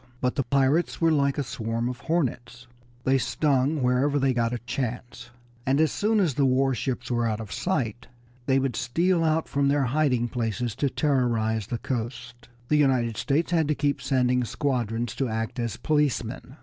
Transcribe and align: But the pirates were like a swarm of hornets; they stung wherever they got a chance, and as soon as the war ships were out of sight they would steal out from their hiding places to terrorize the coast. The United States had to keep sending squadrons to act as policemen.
But 0.19 0.33
the 0.33 0.41
pirates 0.41 0.99
were 0.99 1.11
like 1.11 1.37
a 1.37 1.43
swarm 1.43 1.87
of 1.87 1.99
hornets; 1.99 2.65
they 3.03 3.19
stung 3.19 3.83
wherever 3.83 4.17
they 4.17 4.33
got 4.33 4.51
a 4.51 4.57
chance, 4.57 5.29
and 5.63 5.79
as 5.79 5.91
soon 5.91 6.19
as 6.19 6.33
the 6.33 6.43
war 6.47 6.73
ships 6.73 7.11
were 7.11 7.27
out 7.27 7.39
of 7.39 7.51
sight 7.51 8.07
they 8.47 8.57
would 8.57 8.75
steal 8.75 9.23
out 9.23 9.47
from 9.47 9.67
their 9.67 9.83
hiding 9.83 10.27
places 10.27 10.73
to 10.77 10.89
terrorize 10.89 11.67
the 11.67 11.77
coast. 11.77 12.49
The 12.69 12.77
United 12.77 13.15
States 13.15 13.51
had 13.51 13.67
to 13.67 13.75
keep 13.75 14.01
sending 14.01 14.43
squadrons 14.43 15.13
to 15.17 15.29
act 15.29 15.59
as 15.59 15.77
policemen. 15.77 16.57